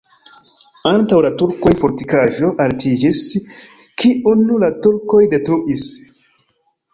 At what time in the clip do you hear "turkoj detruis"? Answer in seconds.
4.87-5.87